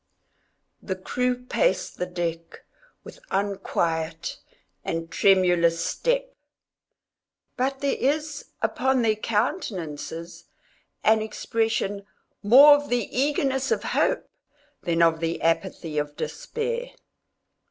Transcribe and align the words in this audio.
The 0.81 0.95
crew 0.95 1.45
pace 1.45 1.87
the 1.91 2.07
deck 2.07 2.63
with 3.03 3.19
unquiet 3.29 4.39
and 4.83 5.11
tremulous 5.11 5.79
step; 5.79 6.33
but 7.55 7.81
there 7.81 7.97
is 7.99 8.45
upon 8.63 9.03
their 9.03 9.15
countenances 9.15 10.45
an 11.03 11.21
expression 11.21 12.07
more 12.41 12.75
of 12.77 12.89
the 12.89 13.15
eagerness 13.15 13.69
of 13.69 13.83
hope 13.83 14.27
than 14.81 15.03
of 15.03 15.19
the 15.19 15.39
apathy 15.43 15.99
of 15.99 16.15
despair. 16.15 16.87